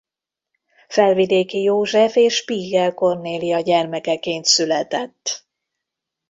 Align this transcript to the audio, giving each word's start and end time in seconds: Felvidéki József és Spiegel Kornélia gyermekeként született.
Felvidéki 0.87 1.61
József 1.61 2.15
és 2.15 2.35
Spiegel 2.35 2.93
Kornélia 2.93 3.59
gyermekeként 3.59 4.45
született. 4.45 5.47